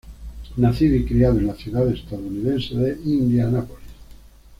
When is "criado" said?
1.05-1.37